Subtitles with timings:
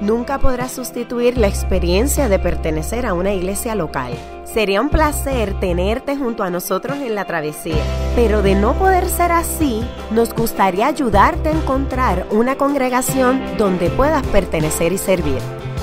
[0.00, 4.12] nunca podrá sustituir la experiencia de pertenecer a una iglesia local.
[4.44, 7.82] Sería un placer tenerte junto a nosotros en la travesía,
[8.16, 14.26] pero de no poder ser así, nos gustaría ayudarte a encontrar una congregación donde puedas
[14.28, 15.38] pertenecer y servir.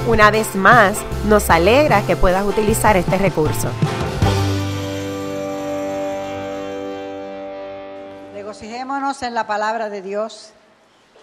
[0.08, 0.98] Una vez más,
[1.28, 3.70] nos alegra que puedas utilizar este recurso.
[8.34, 10.52] Regocijémonos en la palabra de Dios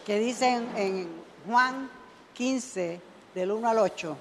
[0.04, 1.08] que dice en,
[1.46, 1.88] Juan
[2.34, 3.00] 15,
[3.34, 4.16] del 1 al 8.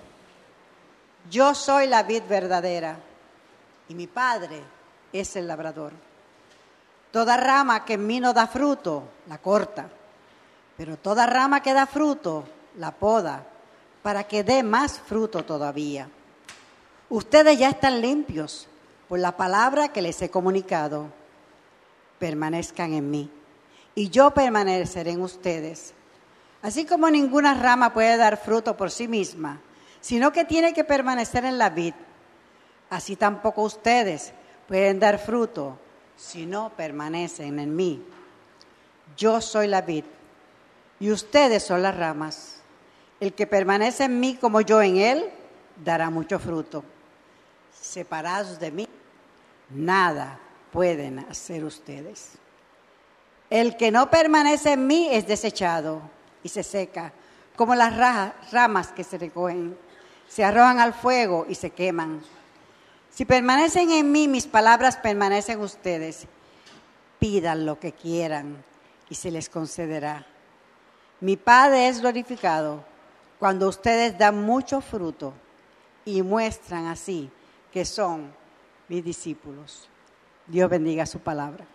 [1.29, 2.97] Yo soy la vid verdadera
[3.87, 4.61] y mi padre
[5.13, 5.91] es el labrador.
[7.11, 9.89] Toda rama que en mí no da fruto, la corta,
[10.77, 12.45] pero toda rama que da fruto,
[12.77, 13.45] la poda,
[14.01, 16.09] para que dé más fruto todavía.
[17.09, 18.67] Ustedes ya están limpios
[19.09, 21.07] por la palabra que les he comunicado.
[22.17, 23.29] Permanezcan en mí
[23.95, 25.93] y yo permaneceré en ustedes.
[26.61, 29.59] Así como ninguna rama puede dar fruto por sí misma,
[29.99, 31.93] sino que tiene que permanecer en la vid,
[32.89, 34.31] así tampoco ustedes
[34.67, 35.79] pueden dar fruto
[36.15, 38.03] si no permanecen en mí.
[39.17, 40.05] Yo soy la vid
[40.99, 42.57] y ustedes son las ramas.
[43.19, 45.29] El que permanece en mí como yo en él,
[45.83, 46.83] dará mucho fruto.
[47.73, 48.87] Separados de mí,
[49.69, 50.39] nada
[50.71, 52.33] pueden hacer ustedes.
[53.49, 56.01] El que no permanece en mí es desechado
[56.43, 57.13] y se seca,
[57.55, 57.95] como las
[58.51, 59.77] ramas que se recogen,
[60.27, 62.21] se arrojan al fuego y se queman.
[63.09, 66.27] Si permanecen en mí, mis palabras permanecen en ustedes.
[67.19, 68.63] Pidan lo que quieran
[69.09, 70.25] y se les concederá.
[71.19, 72.83] Mi Padre es glorificado
[73.37, 75.33] cuando ustedes dan mucho fruto
[76.05, 77.29] y muestran así
[77.71, 78.33] que son
[78.87, 79.89] mis discípulos.
[80.47, 81.65] Dios bendiga su palabra.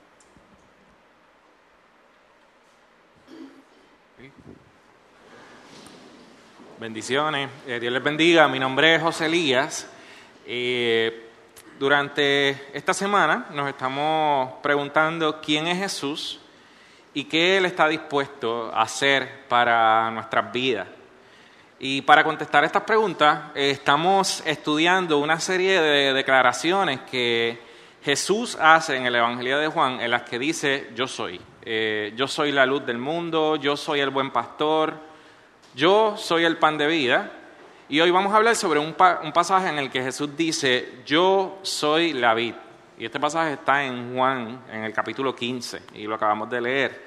[6.81, 8.49] Bendiciones, eh, Dios les bendiga.
[8.49, 9.87] Mi nombre es José Elías.
[10.47, 11.29] Eh,
[11.79, 16.41] durante esta semana nos estamos preguntando quién es Jesús
[17.13, 20.89] y qué Él está dispuesto a hacer para nuestras vidas.
[21.79, 27.59] Y para contestar estas preguntas, eh, estamos estudiando una serie de declaraciones que
[28.03, 31.39] Jesús hace en el Evangelio de Juan, en las que dice, yo soy.
[32.17, 34.95] Yo soy la luz del mundo, yo soy el buen pastor,
[35.75, 37.33] yo soy el pan de vida
[37.89, 42.13] y hoy vamos a hablar sobre un, pasaje en el que Jesús dice, yo soy
[42.13, 42.55] la vid.
[42.99, 47.05] Y este pasaje está en Juan, en el capítulo 15, y lo acabamos de leer.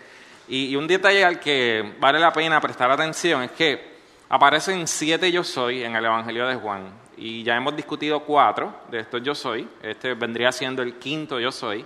[0.47, 3.99] Y, un detalle al que vale la pena prestar atención es que
[4.29, 6.93] aparecen siete yo soy en el Evangelio de Juan.
[7.17, 9.67] Y ya hemos discutido cuatro de estos yo soy.
[9.83, 11.85] Este vendría siendo el quinto yo soy.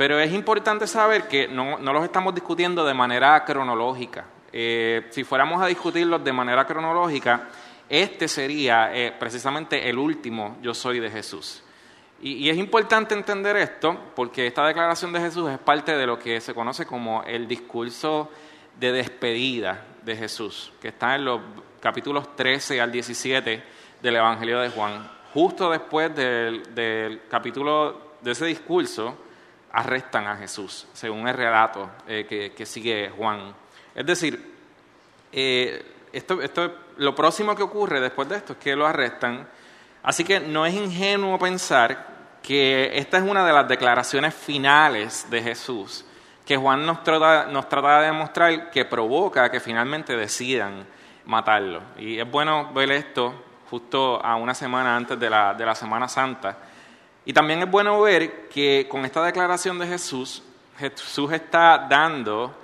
[0.00, 4.24] Pero es importante saber que no, no los estamos discutiendo de manera cronológica.
[4.50, 7.50] Eh, si fuéramos a discutirlos de manera cronológica,
[7.86, 11.62] este sería eh, precisamente el último yo soy de Jesús.
[12.22, 16.40] Y, es importante entender esto porque esta declaración de Jesús es parte de lo que
[16.40, 18.30] se conoce como el discurso
[18.78, 21.42] de despedida de Jesús, que está en los
[21.78, 23.62] capítulos 13 al 17
[24.00, 25.10] del Evangelio de Juan.
[25.34, 29.28] Justo después del, capítulo de ese discurso,
[29.72, 33.54] arrestan a Jesús, según el relato eh, que sigue Juan.
[33.94, 34.50] Es decir,
[35.32, 36.38] eh, esto,
[36.96, 39.46] lo próximo que ocurre después de esto es que lo arrestan.
[40.02, 42.06] Así que no es ingenuo pensar
[42.42, 46.04] que esta es una de las declaraciones finales de Jesús,
[46.46, 50.86] que Juan nos trata, nos trata de demostrar que provoca que finalmente decidan
[51.26, 51.82] matarlo.
[51.98, 56.08] Y es bueno ver esto justo a una semana antes de la, de la Semana
[56.08, 56.56] Santa.
[57.24, 60.42] Y también es bueno ver que con esta declaración de Jesús,
[60.78, 62.54] Jesús está dando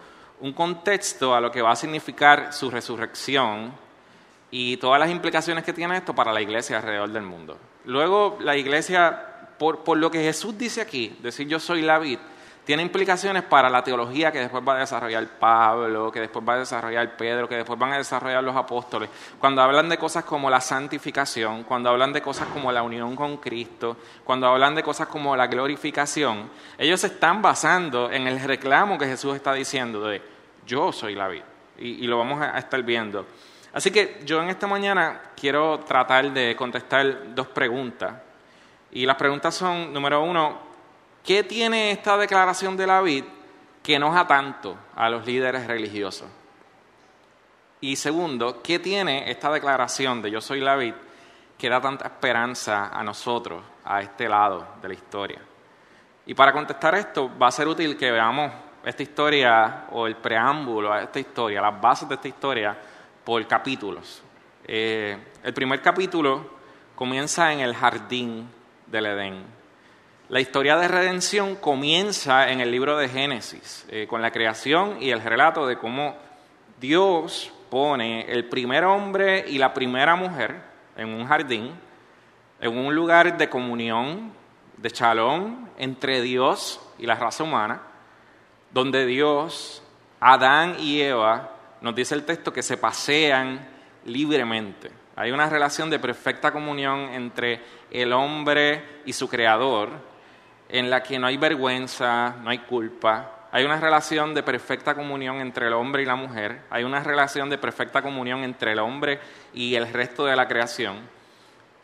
[0.40, 3.72] un contexto a lo que va a significar su resurrección
[4.50, 7.58] y todas las implicaciones que tiene esto para la iglesia alrededor del mundo.
[7.84, 12.18] Luego, la iglesia, por, lo que Jesús dice aquí, decir yo soy la vid,
[12.66, 16.58] tiene implicaciones para la teología que después va a desarrollar Pablo, que después va a
[16.58, 19.08] desarrollar Pedro, que después van a desarrollar los apóstoles.
[19.38, 23.36] Cuando hablan de cosas como la santificación, cuando hablan de cosas como la unión con
[23.36, 28.98] Cristo, cuando hablan de cosas como la glorificación, ellos se están basando en el reclamo
[28.98, 30.20] que Jesús está diciendo de
[30.66, 31.44] yo soy la vida.
[31.78, 33.26] Y, y lo vamos a estar viendo.
[33.74, 38.12] Así que yo en esta mañana quiero tratar de contestar dos preguntas.
[38.90, 40.65] Y las preguntas son, número uno,
[41.26, 43.24] ¿Qué tiene esta declaración de la vid
[43.82, 46.28] que enoja tanto a los líderes religiosos?
[47.80, 50.94] Y segundo, ¿qué tiene esta declaración de yo soy la vid
[51.58, 55.40] que da tanta esperanza a nosotros, a este lado de la historia?
[56.26, 58.52] Y para contestar esto, va a ser útil que veamos
[58.84, 62.78] esta historia o el preámbulo a esta historia, las bases de esta historia,
[63.24, 64.22] por capítulos.
[64.62, 66.50] Eh, el primer capítulo
[66.94, 68.48] comienza en el jardín
[68.86, 69.55] del Edén.
[70.28, 75.10] La historia de redención comienza en el libro de Génesis, eh, con la creación y
[75.10, 76.16] el relato de cómo
[76.80, 80.56] Dios pone el primer hombre y la primera mujer
[80.96, 81.70] en un jardín,
[82.60, 84.32] en un lugar de comunión,
[84.76, 87.82] de chalón entre Dios y la raza humana,
[88.72, 89.80] donde Dios,
[90.18, 93.64] Adán y Eva, nos dice el texto que se pasean
[94.04, 94.90] libremente.
[95.14, 97.62] Hay una relación de perfecta comunión entre
[97.92, 100.15] el hombre y su creador,
[100.68, 105.40] en la que no hay vergüenza, no hay culpa, hay una relación de perfecta comunión
[105.40, 106.62] entre el hombre y la mujer.
[106.68, 109.18] Hay una relación de perfecta comunión entre el hombre
[109.54, 110.96] y el resto de la creación.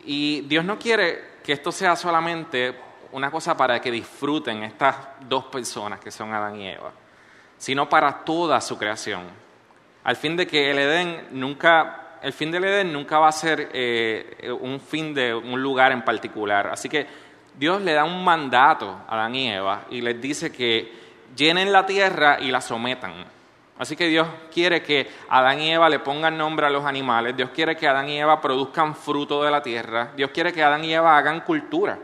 [0.04, 2.74] Y Dios no quiere que esto sea solamente
[3.12, 4.96] una cosa para que disfruten estas
[5.28, 6.92] dos personas que son Adán y Eva,
[7.56, 9.22] sino para toda su creación.
[10.04, 13.70] Al fin de que el Edén nunca, el fin del Edén nunca va a ser
[13.72, 16.66] eh, un fin de un lugar en particular.
[16.66, 17.06] Así que
[17.54, 20.92] Dios le da un mandato a Adán y Eva y les dice que
[21.36, 23.24] llenen la tierra y la sometan.
[23.78, 27.50] Así que Dios quiere que Adán y Eva le pongan nombre a los animales, Dios
[27.50, 30.94] quiere que Adán y Eva produzcan fruto de la tierra, Dios quiere que Adán y
[30.94, 31.98] Eva hagan cultura,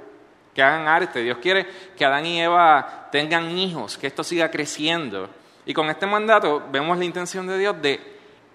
[0.54, 1.66] que hagan arte, Dios quiere
[1.96, 5.28] que Adán y Eva tengan hijos, que esto siga creciendo.
[5.66, 8.00] Y con este mandato vemos la intención de Dios de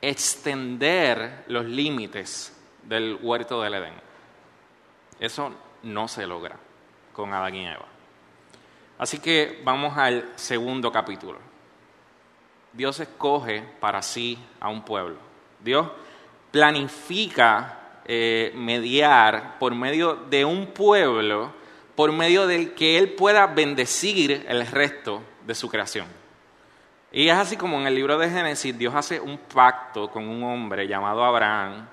[0.01, 3.93] extender los límites del huerto del Edén.
[5.19, 5.53] Eso
[5.83, 6.57] no se logra
[7.13, 7.85] con Adán y Eva.
[8.97, 11.39] Así que vamos al segundo capítulo.
[12.73, 15.17] Dios escoge para sí a un pueblo.
[15.63, 15.87] Dios
[16.51, 21.53] planifica eh, mediar por medio de un pueblo,
[21.95, 26.07] por medio del que Él pueda bendecir el resto de su creación.
[27.11, 30.43] Y es así como en el libro de Génesis Dios hace un pacto con un
[30.43, 31.87] hombre llamado Abraham,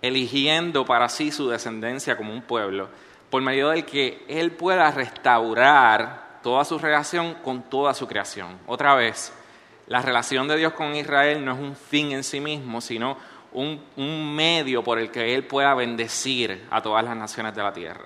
[0.00, 2.88] eligiendo para sí su descendencia como un pueblo,
[3.32, 8.58] por medio del que Él pueda restaurar toda su relación con toda su creación.
[8.66, 9.32] Otra vez,
[9.86, 13.16] la relación de Dios con Israel no es un fin en sí mismo, sino
[13.52, 17.72] un, un, medio por el que Él pueda bendecir a todas las naciones de la
[17.72, 18.04] tierra.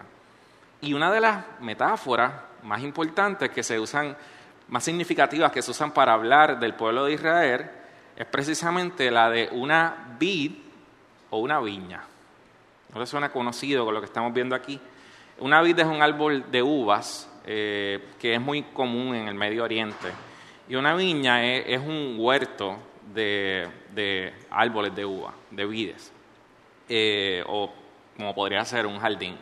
[0.81, 2.33] Y una de las metáforas
[2.63, 4.17] más importantes que se usan,
[4.69, 7.69] más significativas que se usan para hablar del pueblo de Israel,
[8.15, 10.53] es precisamente la de una vid
[11.31, 12.05] o una viña.
[12.95, 14.81] ¿No le suena conocido con lo que estamos viendo aquí?
[15.39, 19.65] Una vid es un árbol de uvas eh, que es muy común en el Medio
[19.65, 20.09] Oriente.
[20.67, 22.79] Y una viña es, un huerto
[23.13, 26.11] de, árboles de uva, de vides,
[26.89, 27.71] eh, o
[28.17, 29.37] como podría ser un jardín.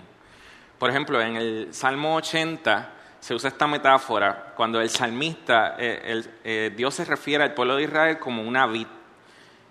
[0.79, 2.90] Por ejemplo, en el Salmo 80
[3.20, 8.19] se usa esta metáfora cuando el salmista, eh, Dios se refiere al pueblo de Israel
[8.19, 8.88] como una vid.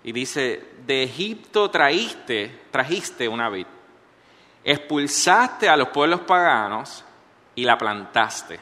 [0.02, 3.66] Y dice, de Egipto traíste, trajiste una vid.
[4.64, 7.04] Expulsaste a los pueblos paganos
[7.54, 8.58] y la plantaste.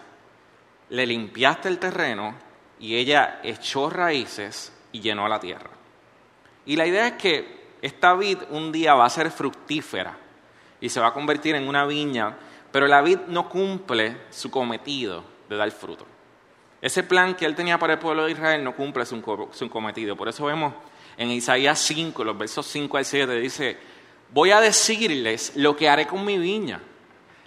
[0.91, 2.35] Le limpiaste el terreno
[2.81, 5.71] y ella echó raíces y llenó la tierra.
[6.67, 10.17] Y la idea es que esta vid un día va a ser fructífera
[10.81, 12.37] y se va a convertir en una viña,
[12.71, 16.07] pero la vid no cumple su cometido de dar fruto.
[16.81, 19.23] Ese plan que él tenía para el pueblo de Israel no cumple su,
[19.71, 20.17] cometido.
[20.17, 20.75] Por eso vemos
[21.17, 23.79] en Isaías 5, los versos 5 al 7, dice,
[24.33, 26.81] voy a decirles lo que haré con mi viña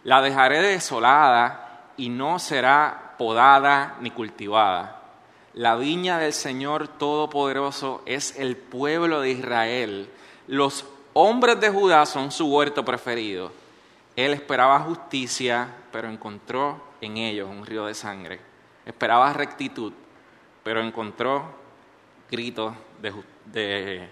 [0.05, 5.01] la dejaré desolada y no será podada ni cultivada.
[5.55, 10.09] La viña del Señor Todopoderoso es el pueblo de Israel.
[10.47, 13.51] Los hombres de Judá son su huerto preferido.
[14.15, 18.39] Él esperaba justicia, pero encontró en ellos un río de sangre.
[18.85, 19.91] Esperaba rectitud,
[20.63, 21.45] pero encontró
[22.29, 22.75] gritos
[23.51, 24.07] de,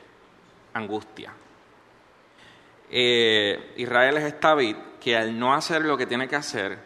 [0.74, 1.34] angustia.
[2.96, 6.78] Eh, Israel es esta vid que al no hacer lo que tiene que hacer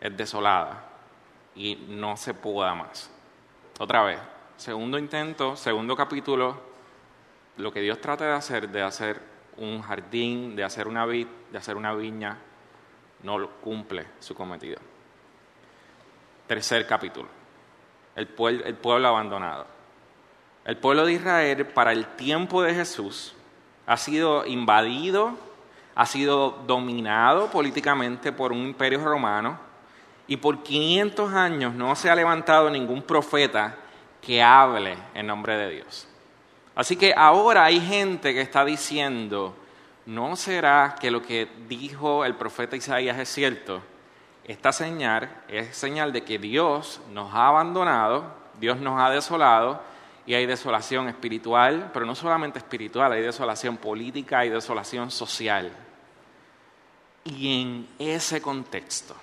[0.00, 0.84] es desolada
[1.56, 3.10] y no se pueda más.
[3.80, 4.20] Otra vez,
[4.56, 6.62] segundo intento, segundo capítulo,
[7.56, 9.20] lo que Dios trata de hacer, de hacer
[9.56, 12.38] un jardín, de hacer una vid, de hacer una viña,
[13.24, 14.78] no cumple su cometido.
[16.46, 17.26] Tercer capítulo,
[18.14, 19.66] el pueblo abandonado.
[20.64, 23.34] El pueblo de Israel para el tiempo de Jesús
[23.86, 25.47] ha sido invadido
[25.98, 29.58] ha sido dominado políticamente por un imperio romano
[30.28, 33.74] y por 500 años no se ha levantado ningún profeta
[34.22, 36.06] que hable en nombre de Dios.
[36.76, 39.56] Así que ahora hay gente que está diciendo,
[40.06, 43.82] ¿no será que lo que dijo el profeta Isaías es cierto?
[44.44, 48.24] Esta señal es señal de que Dios nos ha abandonado,
[48.60, 49.82] Dios nos ha desolado
[50.26, 55.87] y hay desolación espiritual, pero no solamente espiritual, hay desolación política, hay desolación social.
[57.28, 59.14] Y en ese contexto,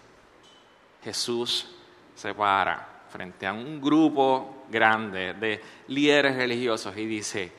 [1.03, 1.67] Jesús
[2.15, 7.51] se para frente a un grupo grande de líderes religiosos y dice,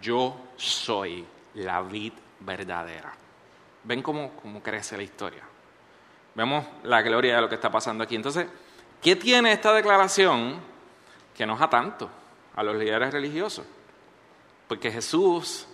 [0.00, 3.12] yo soy la vid verdadera.
[3.84, 5.42] ¿Ven cómo, cómo crece la historia?
[6.34, 8.16] Vemos la gloria de lo que está pasando aquí.
[8.16, 8.46] Entonces,
[9.00, 10.60] ¿qué tiene esta declaración
[11.34, 12.10] que enoja tanto
[12.56, 13.66] a los líderes religiosos?
[14.66, 15.68] Porque Jesús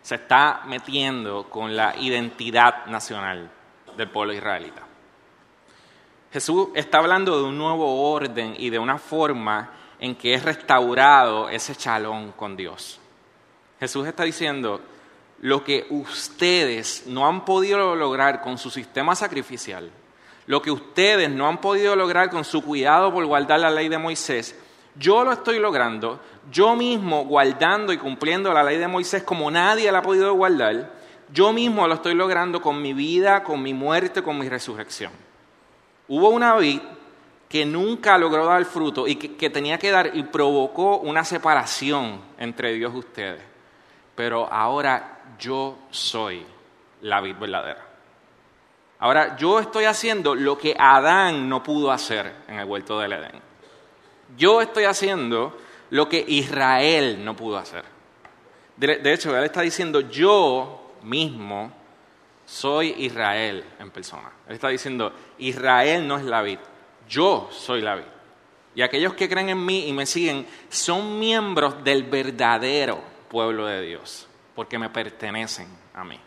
[0.00, 3.50] se está metiendo con la identidad nacional
[3.96, 4.82] del pueblo israelita.
[6.32, 11.48] Jesús está hablando de un nuevo orden y de una forma en que es restaurado
[11.48, 13.00] ese chalón con Dios.
[13.80, 14.80] Jesús está diciendo,
[15.40, 19.90] lo que ustedes no han podido lograr con su sistema sacrificial,
[20.46, 23.98] lo que ustedes no han podido lograr con su cuidado por guardar la ley de
[23.98, 24.58] Moisés,
[24.98, 29.92] yo lo estoy logrando, yo mismo guardando y cumpliendo la ley de Moisés como nadie
[29.92, 30.95] la ha podido guardar,
[31.32, 35.12] yo mismo lo estoy logrando con mi vida, con mi muerte, con mi resurrección.
[36.08, 36.80] Hubo una vid
[37.48, 42.72] que nunca logró dar fruto y que, tenía que dar y provocó una separación entre
[42.74, 43.42] Dios y ustedes.
[44.14, 46.44] Pero ahora yo soy
[47.02, 47.84] la vid verdadera.
[48.98, 53.40] Ahora yo estoy haciendo lo que Adán no pudo hacer en el huerto del Edén.
[54.36, 55.56] Yo estoy haciendo
[55.90, 57.84] lo que Israel no pudo hacer.
[58.76, 61.72] De, de hecho, él está diciendo, yo mismo
[62.44, 64.30] soy Israel en persona.
[64.46, 66.58] Él está diciendo, Israel no es la vid,
[67.08, 68.04] yo soy la vid.
[68.74, 73.82] Y aquellos que creen en mí y me siguen son miembros del verdadero pueblo de
[73.82, 76.20] Dios, porque me pertenecen a mí.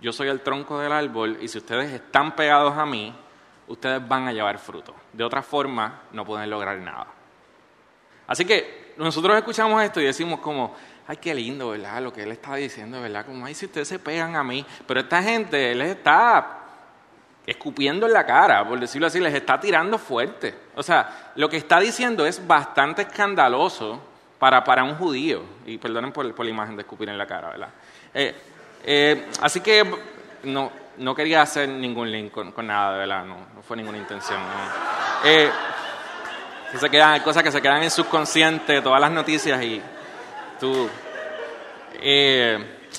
[0.00, 3.14] Yo soy el tronco del árbol y si ustedes están pegados a mí,
[3.66, 4.94] ustedes van a llevar fruto.
[5.12, 7.08] De otra forma, no pueden lograr nada.
[8.26, 10.76] Así que nosotros escuchamos esto y decimos como,
[11.08, 12.02] ay, qué lindo, ¿verdad?
[12.02, 13.24] Lo que él está diciendo, ¿verdad?
[13.24, 14.64] Como, ay, si ustedes se pegan a mí.
[14.86, 16.58] Pero esta gente, él está
[17.46, 20.54] escupiendo en la cara, por decirlo así, les está tirando fuerte.
[20.76, 24.02] O sea, lo que está diciendo es bastante escandaloso
[24.38, 25.42] para, para un judío.
[25.64, 27.70] Y perdonen por, la imagen de escupir en la cara, ¿verdad?
[28.12, 28.34] Eh,
[28.84, 29.90] eh, así que
[30.42, 33.24] no, no quería hacer ningún link con, nada, ¿verdad?
[33.24, 34.40] No, no fue ninguna intención.
[35.24, 35.50] Eh,
[36.78, 39.82] se quedan, hay cosas que se quedan en subconsciente, todas las noticias y
[40.58, 40.88] tú.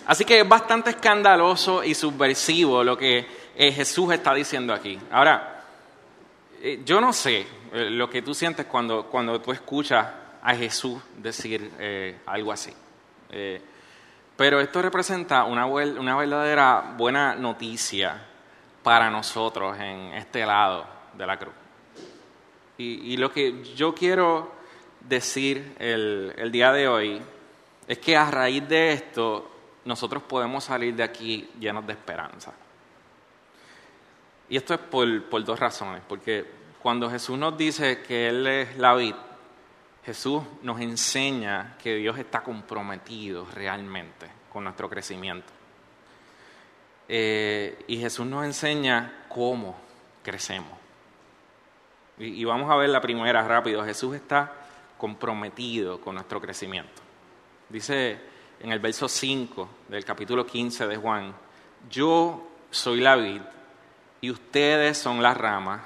[0.06, 4.98] así que es bastante escandaloso y subversivo lo que eh, Jesús está diciendo aquí.
[5.12, 5.66] Ahora,
[6.62, 10.08] eh, yo no sé eh, lo que tú sientes cuando, cuando tú escuchas
[10.42, 11.70] a Jesús decir
[12.26, 12.74] algo así.
[14.38, 18.26] pero esto representa una, una verdadera buena noticia
[18.82, 21.54] para nosotros en este lado de la cruz.
[22.78, 24.54] Y, lo que yo quiero
[25.02, 27.22] decir el, el, día de hoy
[27.90, 29.50] es que a raíz de esto
[29.84, 32.54] nosotros podemos salir de aquí llenos de esperanza.
[34.48, 36.46] Y esto es por, dos razones, porque
[36.84, 39.16] cuando Jesús nos dice que Él es la vid,
[40.06, 45.52] Jesús nos enseña que Dios está comprometido realmente con nuestro crecimiento.
[47.08, 49.76] Eh, y Jesús nos enseña cómo
[50.22, 50.78] crecemos.
[52.20, 53.84] Y, y, vamos a ver la primera rápido.
[53.84, 54.54] Jesús está
[55.00, 57.09] comprometido con nuestro crecimiento.
[57.70, 58.20] Dice
[58.60, 61.34] en el verso 5 del capítulo 15 de Juan,
[61.90, 63.42] yo soy la vid
[64.22, 65.82] y ustedes son las ramas.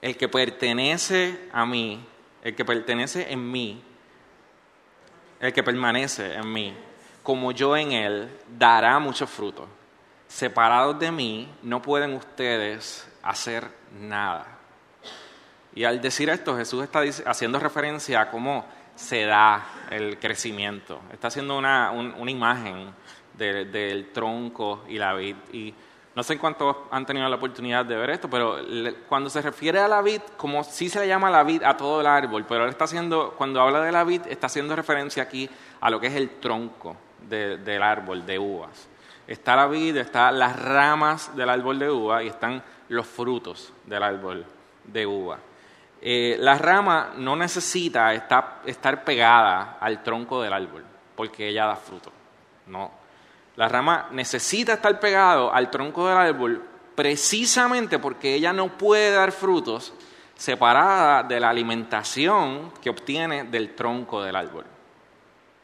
[0.00, 2.02] El que pertenece a mí,
[2.42, 3.82] el que pertenece en mí,
[5.40, 6.74] el que permanece en mí,
[7.22, 9.68] como yo en él, dará mucho fruto.
[10.26, 13.68] Separados de mí, no pueden ustedes hacer
[14.00, 14.58] nada.
[15.74, 18.64] Y al decir esto, Jesús está haciendo referencia a cómo
[18.98, 21.00] se da el crecimiento.
[21.12, 21.92] Está haciendo una,
[22.26, 22.92] imagen
[23.34, 25.36] del tronco y la vid.
[25.52, 25.72] Y
[26.16, 28.56] no sé cuántos han tenido la oportunidad de ver esto, pero
[29.08, 32.00] cuando se refiere a la vid, como si se le llama la vid a todo
[32.00, 35.48] el árbol, pero él está haciendo, cuando habla de la vid, está haciendo referencia aquí
[35.80, 38.88] a lo que es el tronco del árbol de uvas.
[39.28, 44.02] Está la vid, están las ramas del árbol de uva y están los frutos del
[44.02, 44.44] árbol
[44.82, 45.38] de uva.
[46.00, 50.84] Eh, la rama no necesita estar, estar pegada al tronco del árbol,
[51.16, 52.12] porque ella da fruto.
[52.66, 52.92] No,
[53.56, 56.62] la rama necesita estar pegado al tronco del árbol
[56.94, 59.92] precisamente porque ella no puede dar frutos
[60.36, 64.64] separada de la alimentación que obtiene del tronco del árbol.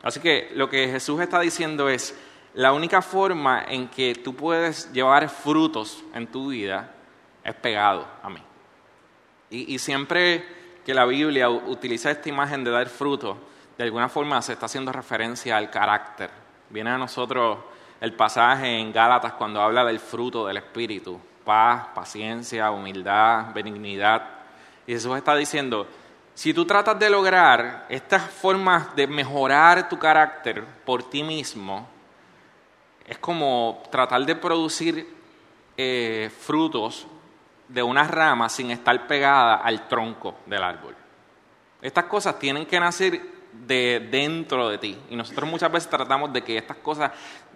[0.03, 2.17] Así que lo que Jesús está diciendo es,
[2.55, 6.93] la única forma en que tú puedes llevar frutos en tu vida
[7.43, 8.41] es pegado a mí.
[9.51, 10.45] Y, siempre
[10.85, 13.39] que la Biblia utiliza esta imagen de dar fruto,
[13.79, 16.31] de alguna forma se está haciendo referencia al carácter.
[16.71, 17.59] Viene a nosotros
[18.01, 24.23] el pasaje en Gálatas cuando habla del fruto del Espíritu, paz, paciencia, humildad, benignidad.
[24.87, 25.87] Y Jesús está diciendo,
[26.35, 31.89] si tú tratas de lograr estas formas de mejorar tu carácter por ti mismo,
[33.07, 35.07] es como tratar de producir
[35.77, 37.07] eh, frutos
[37.69, 40.95] de una rama sin estar pegada al tronco del árbol.
[41.81, 43.21] Estas cosas tienen que nacer
[43.67, 44.99] de dentro de ti.
[45.11, 47.13] Y nosotros muchas veces tratamos de que estas cosas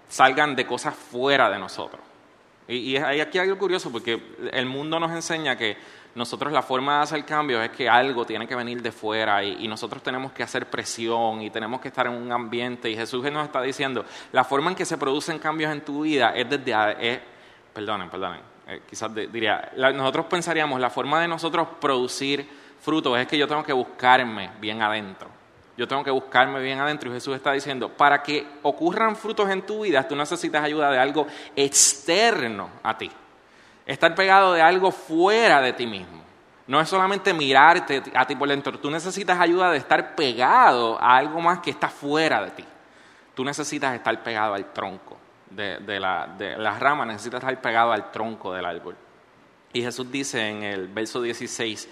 [0.09, 2.03] salgan de cosas fuera de nosotros.
[2.67, 5.79] Y, hay aquí algo curioso porque el mundo nos enseña que
[6.15, 9.67] nosotros la forma de hacer cambios es que algo tiene que venir de fuera y,
[9.67, 12.91] nosotros tenemos que hacer presión y tenemos que estar en un ambiente.
[12.91, 16.35] Y Jesús nos está diciendo, la forma en que se producen cambios en tu vida
[16.37, 17.23] es desde...
[17.73, 22.47] perdonen, perdonen, eh, quizás diría, nosotros pensaríamos, la forma de nosotros producir
[22.81, 25.31] frutos es que yo tengo que buscarme bien adentro.
[25.75, 29.63] Yo tengo que buscarme bien adentro y Jesús está diciendo, para que ocurran frutos en
[29.63, 33.11] tu vida, tú necesitas ayuda de algo externo a ti.
[33.87, 36.23] Estar pegado de algo fuera de ti mismo.
[36.67, 41.17] No es solamente mirarte a ti por dentro, tú necesitas ayuda de estar pegado a
[41.17, 42.65] algo más que está fuera de ti.
[43.35, 45.17] Tú necesitas estar pegado al tronco
[45.51, 48.97] de, de, la, de las ramas, necesitas estar pegado al tronco del árbol.
[49.73, 51.89] Y Jesús dice en el verso 16,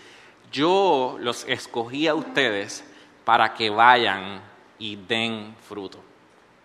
[0.50, 2.84] yo los escogí a ustedes
[3.24, 4.40] para que vayan
[4.78, 5.98] y den fruto.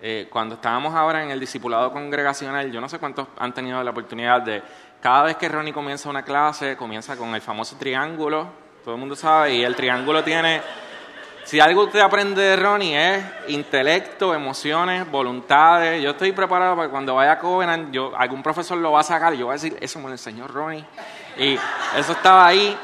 [0.03, 3.91] Eh, cuando estábamos ahora en el discipulado congregacional, yo no sé cuántos han tenido la
[3.91, 4.63] oportunidad de,
[5.01, 8.47] cada vez que Ronnie comienza una clase, comienza con el famoso triángulo,
[8.83, 10.61] todo el mundo sabe, y el triángulo tiene,
[11.43, 16.01] si algo usted aprende de Ronnie es intelecto, emociones, voluntades.
[16.01, 19.03] Yo estoy preparado para que cuando vaya a Covenant, yo, algún profesor lo va a
[19.03, 20.85] sacar y yo voy a decir, eso me lo enseñó Ronnie.
[21.37, 21.57] Y
[21.97, 22.77] eso estaba ahí.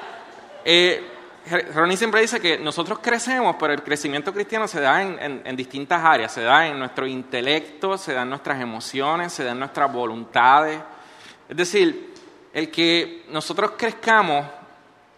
[0.65, 1.11] Eh,
[1.73, 6.33] Ronnie siempre dice que nosotros crecemos, pero el crecimiento cristiano se da en, distintas áreas,
[6.33, 10.79] se da en nuestro intelecto, se da en nuestras emociones, se da en nuestras voluntades.
[11.47, 12.13] Es decir,
[12.53, 14.45] el que nosotros crezcamos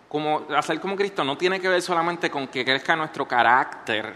[0.09, 4.13] como hacer como Cristo no tiene que ver solamente con que crezca nuestro carácter,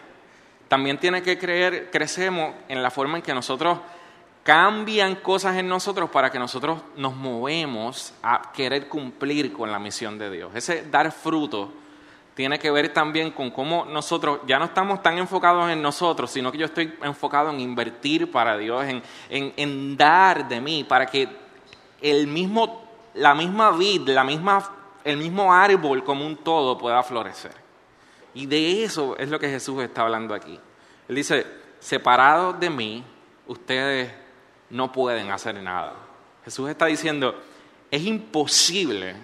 [0.68, 3.80] también tiene que creer, crecemos en la forma en que nosotros
[4.44, 10.18] cambian cosas en nosotros para que nosotros nos movemos a querer cumplir con la misión
[10.18, 10.52] de Dios.
[10.54, 11.72] Ese dar fruto
[12.36, 16.52] tiene que ver también con cómo nosotros ya no estamos tan enfocados en nosotros, sino
[16.52, 18.84] que yo estoy enfocado en invertir para Dios,
[19.30, 21.30] en, dar de mí, para que
[22.02, 24.68] el mismo, la misma vid, la misma,
[25.04, 27.54] el mismo árbol como un todo pueda florecer.
[28.34, 30.60] Y de eso es lo que Jesús está hablando aquí.
[31.08, 31.46] Él dice,
[31.80, 33.04] separados de mí,
[33.48, 34.12] ustedes
[34.70, 35.94] no pueden hacer nada.
[36.44, 37.36] Jesús está diciendo,
[37.92, 39.16] es imposible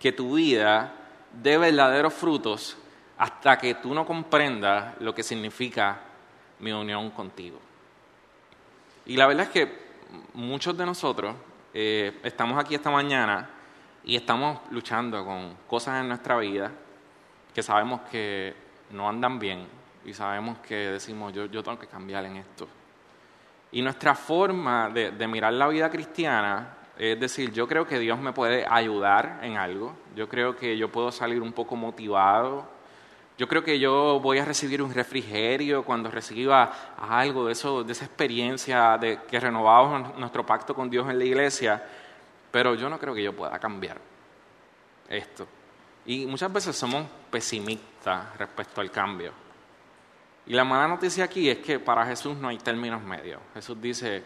[0.00, 0.92] que tu vida
[1.32, 2.76] de verdaderos frutos
[3.18, 6.00] hasta que tú no comprendas lo que significa
[6.60, 7.58] mi unión contigo.
[9.04, 9.86] Y la verdad es que
[10.34, 11.34] muchos de nosotros
[11.74, 13.50] eh, estamos aquí esta mañana
[14.06, 16.70] y estamos luchando con cosas en nuestra vida
[17.52, 18.54] que sabemos que
[18.90, 19.66] no andan bien
[20.04, 22.68] y sabemos que decimos yo, yo tengo que cambiar en esto.
[23.72, 28.32] Y nuestra forma de, mirar la vida cristiana es decir, yo creo que Dios me
[28.32, 32.64] puede ayudar en algo, yo creo que yo puedo salir un poco motivado,
[33.36, 37.92] yo creo que yo voy a recibir un refrigerio cuando reciba algo de eso, de
[37.92, 41.82] esa experiencia de que renovamos nuestro pacto con Dios en la iglesia,
[42.56, 44.00] pero yo no creo que yo pueda cambiar
[45.10, 45.46] esto.
[46.06, 49.30] Y muchas veces somos pesimistas respecto al cambio.
[50.46, 53.42] Y la mala noticia aquí es que para Jesús no hay términos medios.
[53.52, 54.24] Jesús dice,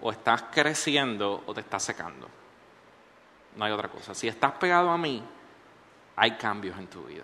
[0.00, 2.28] o estás creciendo o te estás secando.
[3.54, 4.12] No hay otra cosa.
[4.12, 5.22] Si estás pegado a mí,
[6.16, 7.22] hay cambios en tu vida.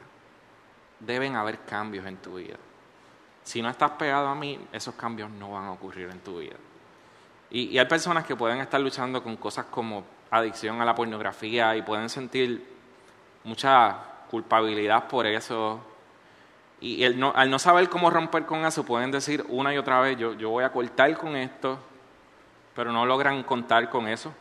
[1.00, 2.58] Deben haber cambios en tu vida.
[3.42, 6.54] Si no estás pegado a mí, esos cambios no van a ocurrir en tu vida.
[7.50, 10.04] Y, hay personas que pueden estar luchando con cosas como
[10.36, 12.66] adicción a la pornografía y pueden sentir
[13.44, 13.96] mucha
[14.30, 15.80] culpabilidad por eso.
[16.80, 20.34] Y al no saber cómo romper con eso, pueden decir una y otra vez, yo,
[20.34, 21.78] yo voy a cortar con esto,
[22.74, 24.34] pero no logran contar con eso.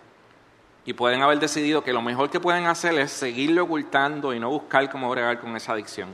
[0.86, 4.50] Y pueden haber decidido que lo mejor que pueden hacer es seguirle ocultando y no
[4.50, 6.14] buscar cómo bregar con esa adicción.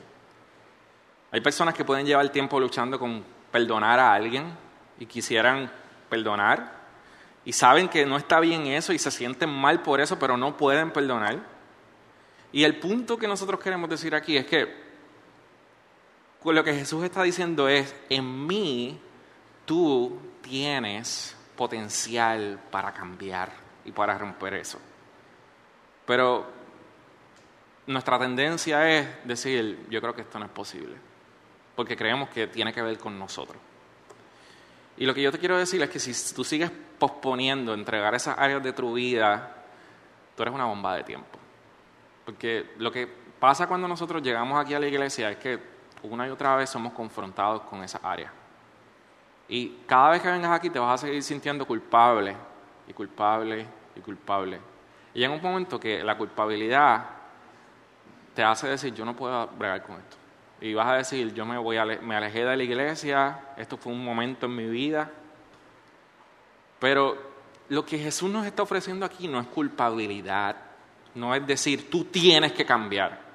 [1.32, 4.46] Hay personas que pueden llevar tiempo luchando con perdonar a alguien
[5.00, 5.72] y quisieran
[6.10, 6.79] perdonar
[7.50, 10.56] y saben que no está bien eso y se sienten mal por eso, pero no
[10.56, 11.40] pueden perdonar.
[12.52, 14.72] Y el punto que nosotros queremos decir aquí es que
[16.46, 19.02] lo que Jesús está diciendo es, en mí
[19.66, 23.52] tú tienes potencial para cambiar
[23.84, 24.78] y para romper eso.
[26.06, 26.46] Pero
[27.88, 30.98] nuestra tendencia es decir, yo creo que esto no es posible,
[31.76, 33.60] porque creemos que tiene que ver con nosotros.
[35.00, 38.38] Y lo que yo te quiero decir es que si tú sigues posponiendo entregar esas
[38.38, 39.56] áreas de tu vida,
[40.36, 41.40] tú eres una bomba de tiempo.
[42.26, 43.08] Porque lo que
[43.40, 45.58] pasa cuando nosotros llegamos aquí a la iglesia es que
[46.04, 48.34] una y otra vez somos confrontados con esa área.
[49.48, 52.36] Y cada vez que vengas aquí te vas a seguir sintiendo culpable
[52.86, 54.60] y culpable y culpable.
[55.14, 57.06] Y llega un momento que la culpabilidad
[58.36, 60.19] te hace decir, yo no puedo bregar con esto.
[60.62, 63.94] Y vas a decir, yo me, voy a, me alejé de la iglesia, esto fue
[63.94, 65.10] un momento en mi vida.
[66.80, 67.18] Pero
[67.70, 70.56] lo que Jesús nos está ofreciendo aquí no es culpabilidad,
[71.16, 73.30] no es decir, tú tienes que cambiar.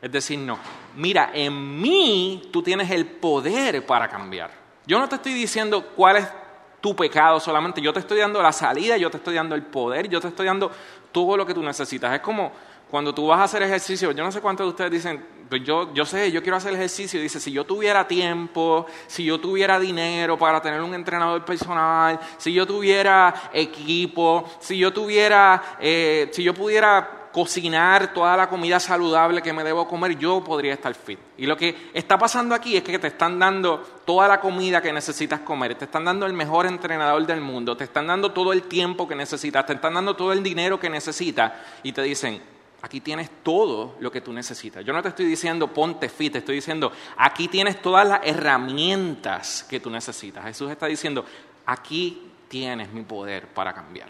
[0.00, 0.58] Es decir, no,
[0.96, 4.50] mira, en mí tú tienes el poder para cambiar.
[4.86, 6.28] Yo no te estoy diciendo cuál es
[6.80, 10.08] tu pecado solamente, yo te estoy dando la salida, yo te estoy dando el poder,
[10.08, 10.70] yo te estoy dando
[11.12, 12.14] todo lo que tú necesitas.
[12.14, 12.52] Es como
[12.90, 15.92] cuando tú vas a hacer ejercicio, yo no sé cuántos de ustedes dicen, pues yo,
[15.94, 20.38] yo sé, yo quiero hacer ejercicio, dice, si yo tuviera tiempo, si yo tuviera dinero
[20.38, 26.54] para tener un entrenador personal, si yo tuviera equipo, si yo tuviera, eh, si yo
[26.54, 31.18] pudiera cocinar toda la comida saludable que me debo comer, yo podría estar fit.
[31.36, 34.92] Y lo que está pasando aquí es que te están dando toda la comida que
[34.92, 38.62] necesitas comer, te están dando el mejor entrenador del mundo, te están dando todo el
[38.64, 42.40] tiempo que necesitas, te están dando todo el dinero que necesitas y te dicen,
[42.82, 44.84] aquí tienes todo lo que tú necesitas.
[44.84, 49.64] Yo no te estoy diciendo ponte fit, te estoy diciendo, aquí tienes todas las herramientas
[49.68, 50.44] que tú necesitas.
[50.44, 51.24] Jesús está diciendo,
[51.66, 54.08] aquí tienes mi poder para cambiar.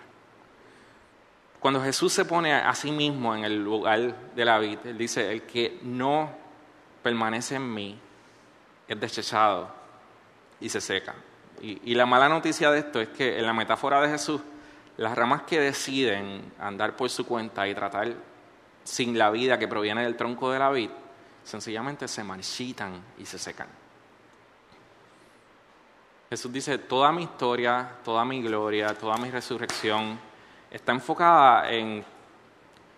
[1.59, 5.31] Cuando Jesús se pone a sí mismo en el lugar de la vida, Él dice,
[5.31, 6.31] el que no
[7.03, 7.99] permanece en mí
[8.89, 9.71] es desechado
[10.59, 11.15] y se seca.
[11.61, 14.41] Y, y, la mala noticia de esto es que en la metáfora de Jesús,
[14.97, 18.15] las ramas que deciden andar por su cuenta y tratar
[18.91, 20.91] sin la vida que proviene del tronco de la vid,
[21.45, 23.69] sencillamente se marchitan y se secan.
[26.29, 30.19] Jesús dice, toda mi historia, toda mi gloria, toda mi resurrección,
[30.73, 32.05] está enfocada en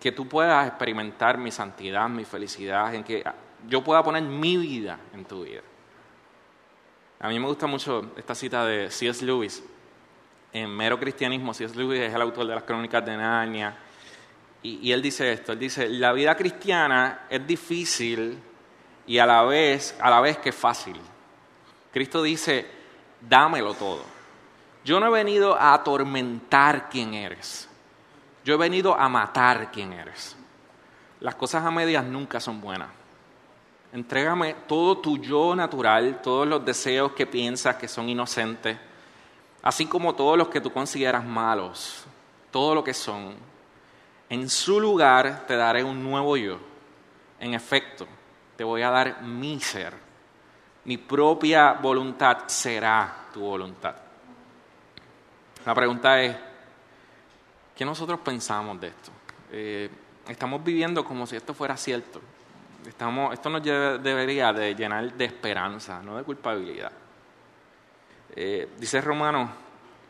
[0.01, 3.23] que tú puedas experimentar mi santidad, mi felicidad, en que
[3.69, 5.61] yo pueda poner mi vida en tu vida.
[7.21, 9.23] A mí me gusta mucho esta cita de C.S.
[9.27, 9.63] Lewis.
[10.55, 11.77] En Mero Cristianismo, C.S.
[11.77, 13.77] Lewis es el autor de las Crónicas de Narnia.
[14.63, 18.39] Y, él dice esto, él dice, la vida cristiana es difícil
[19.07, 21.01] y a la vez, a la vez que fácil.
[21.93, 22.67] Cristo dice,
[23.21, 24.05] dámelo todo.
[24.85, 27.69] Yo no he venido a atormentar quién eres.
[28.45, 30.37] Yo he venido a matar quién eres.
[31.21, 32.89] Las cosas a medias nunca son buenas.
[33.93, 38.79] Entrégame todo tu yo natural, todos los deseos que piensas que son inocentes,
[39.63, 42.05] así como todos los que tú consideras malos,
[42.51, 43.35] todo lo que son.
[44.33, 46.59] En su lugar te daré un nuevo yo.
[47.39, 48.07] En efecto,
[48.57, 49.93] te voy a dar mi ser.
[50.87, 53.95] Mi propia voluntad será tu voluntad.
[55.67, 56.35] La pregunta es,
[57.77, 59.13] ¿qué nosotros pensamos de esto?
[59.51, 59.91] Eh,
[60.27, 62.23] estamos viviendo como si esto fuera cierto.
[62.87, 66.93] Estamos, esto nos debería de llenar de esperanza, no de culpabilidad.
[68.35, 69.51] Eh, dice Romanos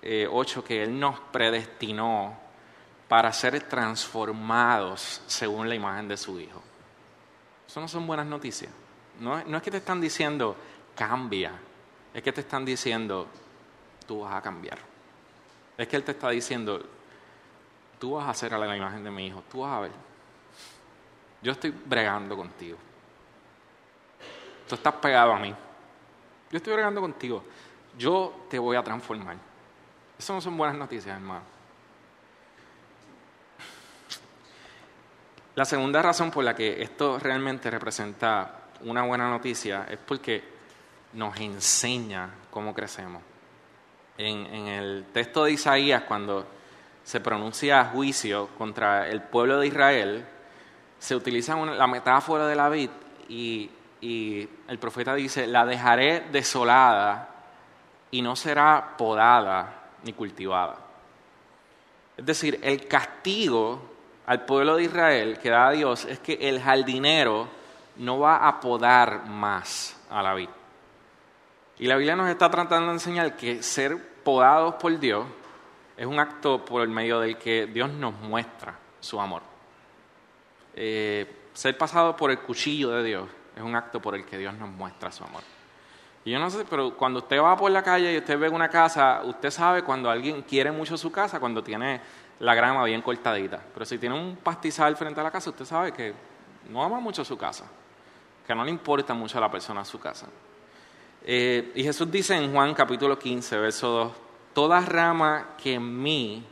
[0.01, 2.42] 8 eh, que Él nos predestinó
[3.13, 6.63] para ser transformados según la imagen de su Hijo.
[7.69, 8.73] Eso no son buenas noticias.
[9.21, 10.57] No, es que te están diciendo
[10.97, 11.53] cambia,
[12.15, 13.27] es que te están diciendo
[14.07, 14.79] tú vas a cambiar.
[15.77, 16.83] Es que Él te está diciendo,
[17.99, 19.93] tú vas a hacer a la imagen de mi hijo, tú vas a ver.
[21.43, 22.79] Yo estoy bregando contigo.
[24.67, 25.55] Tú estás pegado a mí.
[26.51, 27.45] Yo estoy bregando contigo.
[27.99, 29.37] Yo te voy a transformar.
[30.19, 31.53] Eso no son buenas noticias, hermano.
[35.55, 40.43] La segunda razón por la que esto realmente representa una buena noticia es porque
[41.13, 43.23] nos enseña cómo crecemos
[44.19, 46.47] en, el texto de Isaías, cuando
[47.05, 50.25] se pronuncia juicio contra el pueblo de Israel,
[50.99, 52.91] se utiliza la metáfora de la vid
[53.29, 57.29] y, y el profeta dice, la dejaré desolada
[58.11, 60.77] y no será podada ni cultivada.
[62.17, 63.91] Es decir, el castigo
[64.27, 67.49] al pueblo de Israel que da a Dios es que el jardinero
[67.97, 70.49] no va a podar más a la vid.
[71.79, 75.27] Y la Biblia nos está tratando de enseñar que ser podados por Dios
[75.97, 79.43] es un acto por el medio del que Dios nos muestra su amor.
[80.75, 84.55] Eh, ser pasado por el cuchillo de Dios es un acto por el que Dios
[84.55, 85.43] nos muestra su amor.
[86.25, 88.69] Y yo no sé, pero cuando usted va por la calle y usted ve una
[88.69, 92.01] casa, usted sabe cuando alguien quiere mucho su casa, cuando tiene
[92.43, 93.63] la grama bien cortadita.
[93.73, 96.13] Pero si tiene un pastizal frente a la casa, usted sabe que
[96.69, 97.65] no ama mucho su casa,
[98.45, 100.27] que no le importa mucho a la persona su casa.
[101.25, 104.13] Eh, y Jesús dice en Juan capítulo 15, verso 2,
[104.55, 106.45] toda rama que en mí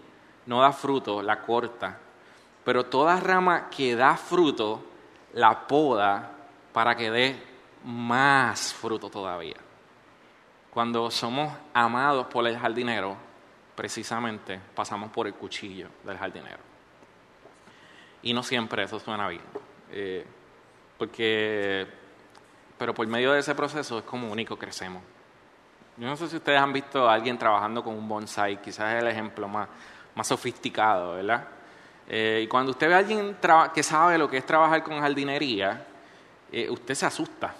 [0.47, 1.99] no da fruto, la corta,
[2.65, 4.85] pero toda rama que da fruto,
[5.35, 6.31] la poda
[6.73, 7.43] para que dé
[7.85, 9.57] más fruto todavía.
[10.73, 13.30] Cuando somos amados por el jardinero,
[13.81, 16.59] precisamente pasamos por el cuchillo del jardinero.
[18.23, 19.41] Y no siempre eso suena bien.
[19.91, 20.23] Eh,
[20.99, 21.87] porque,
[22.77, 25.03] pero por medio de ese proceso es como único crecemos.
[25.97, 29.03] Yo no sé si ustedes han visto a alguien trabajando con un bonsai, quizás es
[29.03, 29.67] el ejemplo más,
[30.15, 31.49] más sofisticado, ¿verdad?
[32.07, 33.39] Eh, y cuando usted ve a alguien
[33.73, 35.87] que sabe lo que es trabajar con jardinería,
[36.53, 37.55] eh, usted se asusta.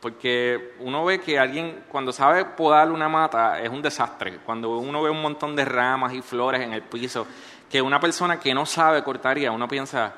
[0.00, 4.38] Porque uno ve que alguien, cuando sabe podar una mata, es un desastre.
[4.44, 7.26] Cuando uno ve un montón de ramas y flores en el piso,
[7.70, 10.14] que una persona que no sabe cortaría, uno piensa,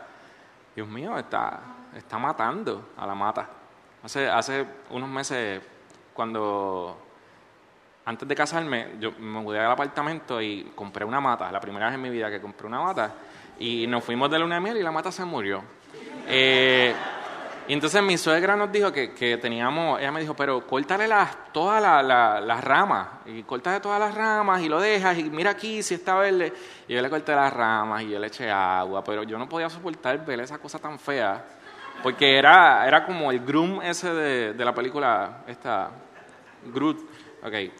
[0.74, 1.60] Dios mío, está,
[1.96, 3.48] está matando a la mata.
[4.02, 5.62] Hace, hace unos meses,
[6.12, 6.96] cuando
[8.04, 11.94] antes de casarme, yo me mudé al apartamento y compré una mata, la primera vez
[11.94, 13.14] en mi vida que compré una mata,
[13.58, 15.62] y nos fuimos de luna de miel y la mata se murió.
[16.26, 16.94] Eh,
[17.68, 21.52] y entonces mi suegra nos dijo que, que teníamos, ella me dijo, pero córtale las,
[21.52, 25.94] todas las ramas, y córtale todas las ramas y lo dejas, y mira aquí si
[25.94, 26.52] está verde.
[26.88, 29.70] Y yo le corté las ramas y yo le eché agua, pero yo no podía
[29.70, 31.44] soportar ver esa cosa tan fea,
[32.02, 35.90] porque era, era como el groom ese de, de la película, esta,
[36.66, 36.98] Groot.
[37.42, 37.72] Okay.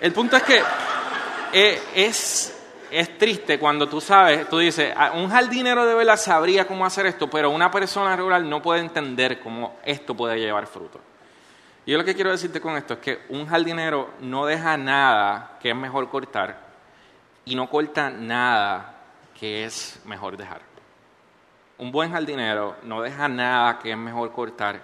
[0.00, 0.62] El punto es que
[1.52, 6.66] eh, es es triste cuando tú sabes, tú dices, ah, un jardinero de verdad sabría
[6.66, 11.00] cómo hacer esto, pero una persona rural no puede entender cómo esto puede llevar fruto.
[11.86, 15.70] Yo lo que quiero decirte con esto es que un jardinero no deja nada que
[15.70, 16.58] es mejor cortar
[17.44, 18.94] y no corta nada
[19.38, 20.62] que es mejor dejar.
[21.78, 24.80] Un buen jardinero no deja nada que es mejor cortar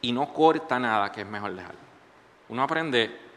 [0.00, 1.74] y no corta nada que es mejor dejar.
[2.48, 3.29] Uno aprende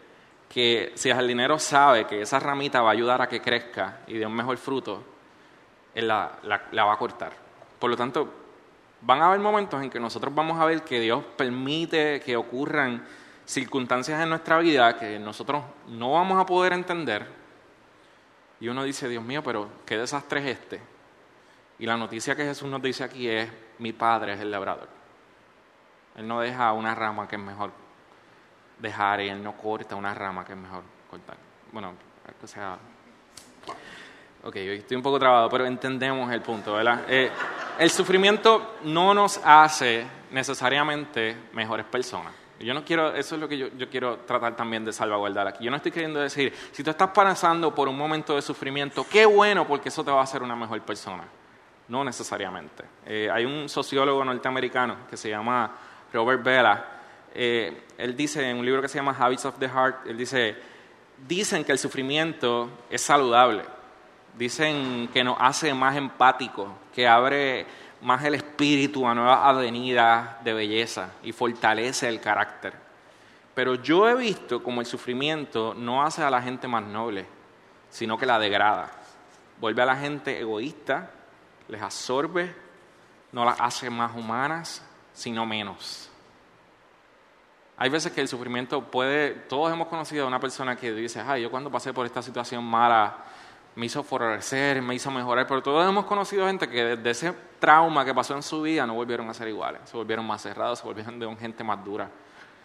[0.53, 4.19] que si el jardinero sabe que esa ramita va a ayudar a que crezca y
[4.19, 5.03] dé un mejor fruto,
[5.95, 6.37] él la,
[6.71, 7.33] va a cortar.
[7.79, 8.31] Por lo tanto,
[9.01, 13.03] van a haber momentos en que nosotros vamos a ver que Dios permite que ocurran
[13.45, 17.25] circunstancias en nuestra vida que nosotros no vamos a poder entender.
[18.59, 20.79] Y uno dice, Dios mío, pero qué desastre es este.
[21.79, 24.87] Y la noticia que Jesús nos dice aquí es, mi Padre es el labrador.
[26.15, 27.71] Él no deja una rama que es mejor
[28.83, 31.37] dejar él no corta una rama que es mejor cortar.
[31.71, 31.93] Bueno,
[32.41, 32.77] o sea...
[34.45, 37.05] Ok, estoy un poco trabado, pero entendemos el punto, ¿verdad?
[37.07, 37.31] Eh,
[37.79, 42.33] el sufrimiento no nos hace necesariamente mejores personas.
[42.59, 45.63] Yo no quiero, eso es lo que yo, yo, quiero tratar también de salvaguardar aquí.
[45.63, 49.25] Yo no estoy queriendo decir, si tú estás pasando por un momento de sufrimiento, qué
[49.25, 51.23] bueno, porque eso te va a hacer una mejor persona.
[51.87, 52.83] No necesariamente.
[53.05, 55.71] Eh, hay un sociólogo norteamericano que se llama
[56.11, 56.85] Robert Bella,
[57.33, 60.55] eh, él dice en un libro que se llama Habits of the Heart, él dice,
[61.27, 63.63] dicen que el sufrimiento es saludable,
[64.37, 67.65] dicen que nos hace más empáticos, que abre
[68.01, 72.73] más el espíritu a nuevas avenidas de belleza y fortalece el carácter.
[73.55, 77.25] Pero yo he visto como el sufrimiento no hace a la gente más noble,
[77.89, 78.91] sino que la degrada.
[79.59, 81.11] Vuelve a la gente egoísta,
[81.67, 82.53] les absorbe,
[83.31, 86.09] no las hace más humanas, sino menos.
[87.77, 91.41] Hay veces que el sufrimiento puede, todos hemos conocido a una persona que dice, ay,
[91.41, 93.17] yo cuando pasé por esta situación mala
[93.75, 98.05] me hizo florecer, me hizo mejorar, pero todos hemos conocido gente que desde ese trauma
[98.05, 100.85] que pasó en su vida no volvieron a ser iguales, se volvieron más cerrados, se
[100.85, 102.09] volvieron de un gente más dura.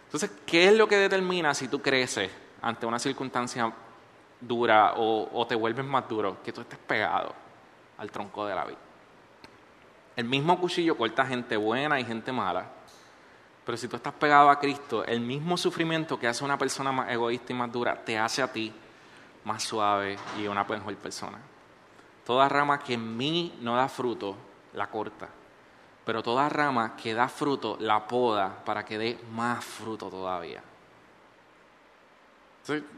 [0.05, 3.71] Entonces, ¿qué es lo que determina si tú creces ante una circunstancia
[4.39, 6.37] dura o, o te vuelves más duro?
[6.43, 7.33] Que tú estés pegado
[7.97, 8.77] al tronco de la vida.
[10.15, 12.65] El mismo cuchillo corta gente buena y gente mala,
[13.69, 17.11] pero si tú estás pegado a Cristo, el mismo sufrimiento que hace una persona más
[17.11, 18.73] egoísta y más dura, te hace a ti
[19.43, 21.37] más suave y una mejor persona.
[22.25, 24.35] Toda rama que en mí no da fruto,
[24.73, 25.29] la corta.
[26.03, 30.63] Pero toda rama que da fruto, la poda para que dé más fruto todavía.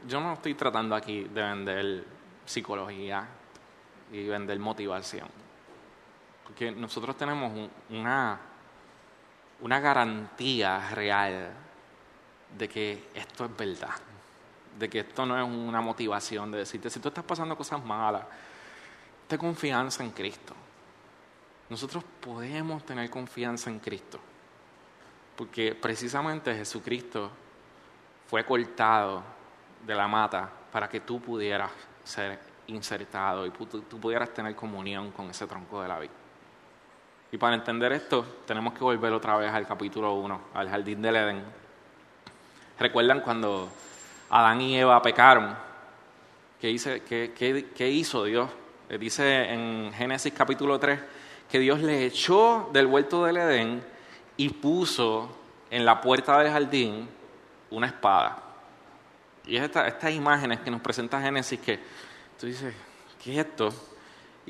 [0.08, 2.06] yo no estoy tratando aquí de vender
[2.46, 3.28] psicología
[4.10, 5.28] y vender motivación.
[6.46, 8.51] Porque nosotros tenemos una
[9.62, 11.52] una garantía real
[12.58, 13.96] de que esto es verdad,
[14.78, 18.24] de que esto no es una motivación de decirte, si tú estás pasando cosas malas,
[19.28, 20.54] ten confianza en Cristo.
[21.70, 24.20] Nosotros podemos tener confianza en Cristo,
[25.38, 27.32] porque precisamente Jesucristo
[28.28, 29.24] fue cortado
[29.86, 31.72] de la mata para que tú pudieras
[32.04, 36.12] ser insertado y tú, pudieras tener comunión con ese tronco de la vida.
[37.32, 41.16] Y para entender esto, tenemos que volver otra vez al capítulo 1, al jardín del
[41.16, 41.44] Edén.
[42.78, 43.70] ¿Recuerdan cuando
[44.30, 45.56] Adán y Eva pecaron?
[46.60, 48.50] ¿Qué, hizo Dios?
[48.90, 51.00] Eh, dice en Génesis capítulo 3
[51.50, 53.84] que Dios le echó del huerto del Edén
[54.36, 55.34] y puso
[55.70, 57.08] en la puerta del jardín
[57.70, 58.44] una espada.
[59.46, 61.80] Y es estas imágenes que nos presenta Génesis que
[62.40, 62.74] tú dices,
[63.24, 63.74] ¿qué es esto?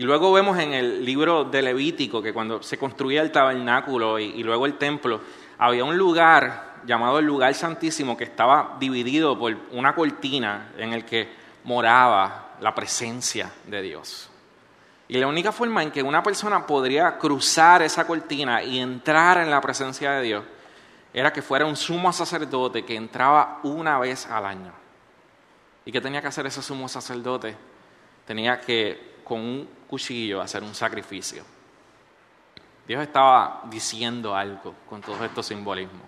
[0.02, 4.42] Y luego vemos en el libro de Levítico que cuando se construía el tabernáculo y,
[4.42, 5.22] luego el templo,
[5.60, 11.06] había un lugar llamado el lugar santísimo que estaba dividido por una cortina en el
[11.06, 11.30] que
[11.66, 14.32] moraba la presencia de Dios.
[15.08, 19.52] Y la única forma en que una persona podría cruzar esa cortina y entrar en
[19.52, 20.44] la presencia de Dios
[21.14, 24.74] era que fuera un sumo sacerdote que entraba una vez al año.
[25.86, 27.56] ¿Y qué tenía que hacer ese sumo sacerdote?
[28.26, 31.42] Tenía que, con un cuchillo, hacer un sacrificio.
[32.86, 36.02] Dios estaba diciendo algo con todos estos simbolismos.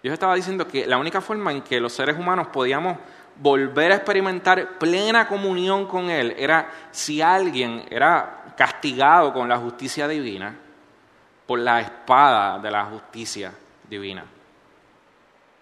[0.00, 2.98] Dios estaba diciendo que la única forma en que los seres humanos podíamos
[3.34, 10.06] volver a experimentar plena comunión con Él era si alguien era castigado con la justicia
[10.06, 10.54] divina
[11.48, 13.52] por la espada de la justicia
[13.88, 14.24] divina.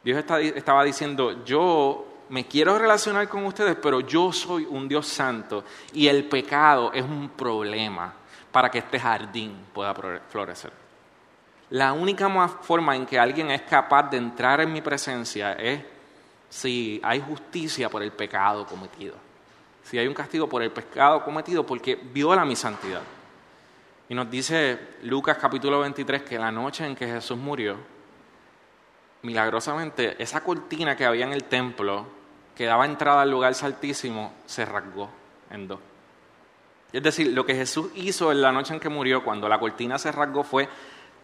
[0.05, 0.23] Dios
[0.55, 6.09] estaba diciendo, yo me quiero relacionar con ustedes, pero yo soy un Dios santo y
[6.09, 8.13] el pecado es un problema
[8.53, 9.95] para que este jardín pueda
[10.29, 10.73] florecer.
[11.71, 15.83] La única forma en que alguien es capaz de entrar en mi presencia es
[16.49, 19.15] si hay justicia por el pecado cometido,
[19.83, 23.03] si hay un castigo por el pecado cometido porque viola mi santidad.
[24.09, 27.77] Y nos dice Lucas capítulo 23 que la noche en que Jesús murió,
[29.23, 32.18] milagrosamente esa cortina que había en el templo
[32.59, 35.09] que daba entrada al lugar santísimo se rasgó
[35.49, 35.79] en dos.
[36.93, 39.97] Es decir, lo que Jesús hizo en la noche en que murió, cuando la cortina
[39.97, 40.69] se rasgó, fue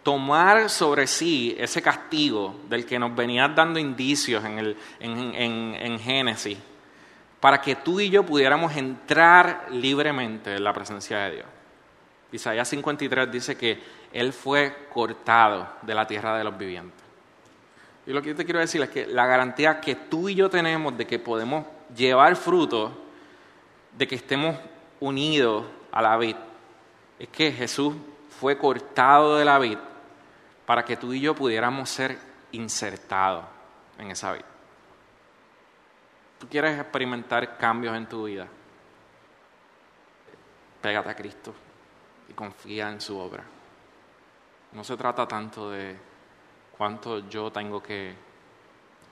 [0.05, 6.59] tomar sobre sí ese castigo del que nos venían dando indicios en, el, en, Génesis,
[7.41, 11.47] para que tú y yo pudiéramos entrar libremente en la presencia de Dios.
[12.31, 17.04] Isaías 53 dice que Él fue cortado de la tierra de los vivientes.
[18.07, 20.51] Y lo que yo te quiero decir es que la garantía que tú y yo
[20.51, 22.93] tenemos de que podemos llevar fruto,
[23.97, 24.57] de que estemos
[25.01, 26.37] unidos a la vid,
[27.19, 27.95] es que Jesús
[28.41, 29.79] fue cortado de la vid
[30.67, 32.19] para que tú y yo pudiéramos ser
[32.53, 33.45] insertados
[33.99, 34.45] en esa vida.
[36.39, 38.47] ¿Tú quieres experimentar cambios en tu vida?
[40.83, 41.55] Pégate a Cristo
[42.29, 43.45] y confía en su obra.
[44.73, 45.97] No se trata tanto de
[46.77, 48.15] cuánto yo tengo que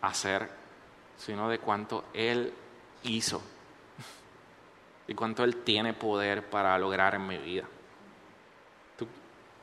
[0.00, 0.48] hacer,
[1.16, 2.52] sino de cuánto Él
[3.04, 3.42] hizo
[5.06, 7.64] y cuánto Él tiene poder para lograr en mi vida.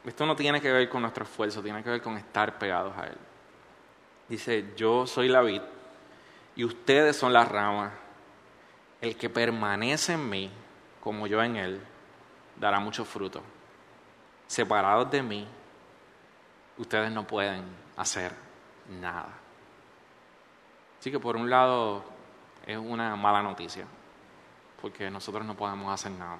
[0.06, 3.08] Esto no tiene que ver con nuestro esfuerzo, tiene que ver con estar pegados a
[3.08, 3.18] Él.
[4.30, 5.62] Dice, yo soy la vid
[6.56, 7.92] y ustedes son las ramas.
[9.02, 10.52] El que permanece en mí,
[11.02, 11.82] como yo en Él,
[12.58, 13.42] dará mucho fruto.
[14.48, 15.48] Separados de mí,
[16.80, 17.64] ustedes no pueden
[17.98, 18.34] hacer
[18.90, 19.30] nada.
[21.00, 22.04] Así que por un lado
[22.66, 23.86] es una mala noticia,
[24.82, 26.40] porque nosotros no podemos hacer nada.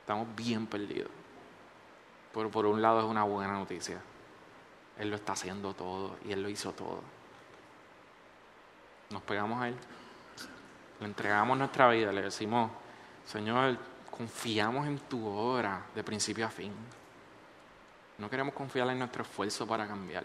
[0.00, 1.10] Estamos bien perdidos.
[2.32, 4.00] Pero por un lado es una buena noticia.
[4.98, 7.00] Él lo está haciendo todo y Él lo hizo todo.
[9.10, 9.76] Nos pegamos a Él,
[11.00, 12.70] le entregamos nuestra vida, le decimos,
[13.24, 13.76] Señor,
[14.10, 16.72] confiamos en tu obra de principio a fin.
[18.18, 20.24] No queremos confiar en nuestro esfuerzo para cambiar.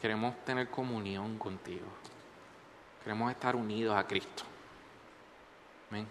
[0.00, 1.86] Queremos tener comunión contigo.
[3.02, 4.42] Queremos estar unidos a Cristo.
[5.90, 6.06] Amén.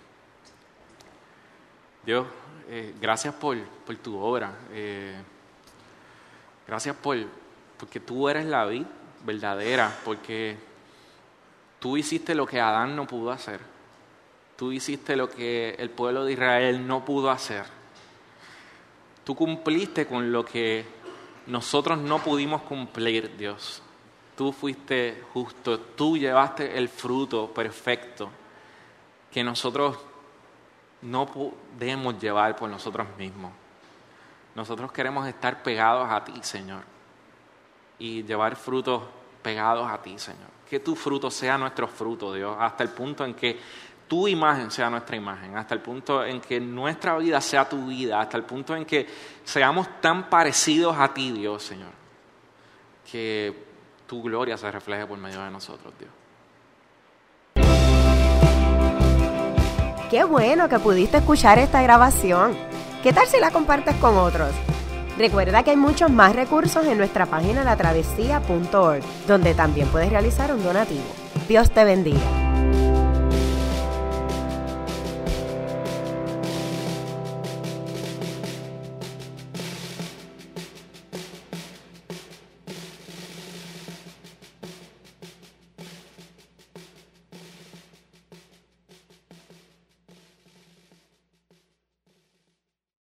[2.03, 2.27] Dios,
[2.67, 3.57] eh, gracias por,
[4.01, 4.53] tu obra.
[4.71, 5.21] Eh,
[6.67, 7.17] gracias por
[7.77, 8.87] porque tú eres la vida
[9.23, 10.57] verdadera, porque
[11.79, 13.61] tú hiciste lo que Adán no pudo hacer.
[14.57, 17.78] Tú hiciste lo que el pueblo de Israel no pudo hacer.
[19.23, 20.85] Tú cumpliste con lo que
[21.47, 23.81] nosotros no pudimos cumplir, Dios.
[24.35, 28.29] Tú fuiste justo, tú llevaste el fruto perfecto
[29.31, 29.97] que nosotros
[31.01, 33.51] no podemos llevar por nosotros mismos.
[34.55, 36.81] Nosotros queremos estar pegados a ti, Señor,
[37.97, 39.03] y llevar frutos
[39.41, 40.49] pegados a ti, Señor.
[40.69, 43.59] Que tu fruto sea nuestro fruto, Dios, hasta el punto en que
[44.09, 48.19] tu imagen sea nuestra imagen, hasta el punto en que nuestra vida sea tu vida,
[48.19, 49.07] hasta el punto en que
[49.43, 51.91] seamos tan parecidos a ti, Dios, Señor,
[53.09, 53.67] que
[54.07, 56.11] tu gloria se refleje por medio de nosotros, Dios.
[60.09, 62.57] Qué bueno que pudiste escuchar esta grabación.
[63.03, 64.49] ¿Qué tal si la compartes con otros?
[65.19, 70.63] Recuerda que hay muchos más recursos en nuestra página latravesía.org, donde también puedes realizar un
[70.63, 71.05] donativo.
[71.47, 72.98] Dios te bendiga.